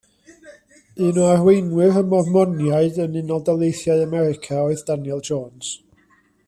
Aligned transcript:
Un 1.07 1.19
o 1.25 1.27
arweinwyr 1.33 1.99
y 2.01 2.03
Mormoniaid 2.13 2.99
yn 3.05 3.21
Unol 3.23 3.45
Daleithiau 3.51 4.03
America 4.09 4.61
oedd 4.71 4.85
Daniel 4.91 5.27
Jones. 5.31 5.75